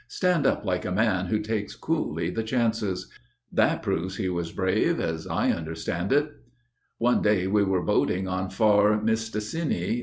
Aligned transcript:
Stand 0.07 0.47
up 0.47 0.65
like 0.65 0.83
a 0.83 0.91
man 0.91 1.27
who 1.27 1.37
takes 1.37 1.75
coolly 1.75 2.31
the 2.31 2.41
chances. 2.41 3.07
That 3.53 3.83
proves 3.83 4.15
he 4.17 4.29
was 4.29 4.51
brave 4.51 4.99
as 4.99 5.27
I 5.27 5.51
understand 5.51 6.11
it. 6.11 6.27
One 6.97 7.21
day 7.21 7.45
we 7.45 7.61
were 7.61 7.83
boating 7.83 8.27
on 8.27 8.49
far 8.49 8.99
Mistassinni. 8.99 9.99